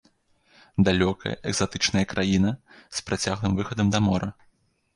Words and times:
Далёкая, 0.87 1.33
экзатычная 1.51 2.03
краіна, 2.15 2.55
з 2.99 3.07
працяглым 3.11 3.53
выхадам 3.63 3.87
да 3.97 4.05
мора. 4.11 4.29